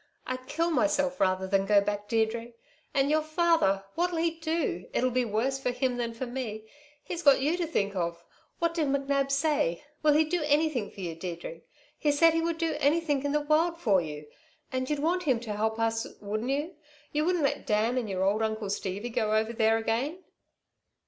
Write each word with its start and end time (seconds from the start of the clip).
I'd 0.25 0.47
kill 0.47 0.71
myself 0.71 1.19
rather 1.19 1.45
than 1.45 1.67
go 1.67 1.79
back, 1.79 2.07
Deirdre. 2.07 2.53
And 2.91 3.11
your 3.11 3.21
father! 3.21 3.85
What'll 3.93 4.17
he 4.17 4.31
do? 4.31 4.87
It'll 4.95 5.11
be 5.11 5.25
worse 5.25 5.59
for 5.59 5.69
him 5.69 5.97
than 5.97 6.15
for 6.15 6.25
me. 6.25 6.65
He's 7.03 7.21
got 7.21 7.39
you 7.39 7.55
to 7.57 7.67
think 7.67 7.95
of. 7.95 8.25
What 8.57 8.73
did 8.73 8.87
McNab 8.87 9.29
say? 9.29 9.83
Will 10.01 10.13
he 10.13 10.23
do 10.23 10.41
anything 10.41 10.89
for 10.89 11.01
you, 11.01 11.13
Deirdre? 11.15 11.61
He 11.99 12.11
said 12.11 12.33
he 12.33 12.41
would 12.41 12.57
do 12.57 12.77
anything 12.79 13.23
in 13.23 13.31
the 13.31 13.41
world 13.41 13.77
for 13.77 14.01
you. 14.01 14.25
And 14.71 14.89
you'd 14.89 14.97
want 14.97 15.21
him 15.21 15.39
to 15.41 15.53
help 15.53 15.77
us, 15.77 16.07
wouldn't 16.19 16.49
you? 16.49 16.73
You 17.11 17.23
wouldn't 17.23 17.43
let 17.43 17.67
Dan 17.67 17.95
and 17.95 18.09
y'r 18.09 18.23
old 18.23 18.41
Uncle 18.41 18.71
Stevie, 18.71 19.09
go 19.09 19.33
over 19.35 19.53
there 19.53 19.77
again?" 19.77 20.23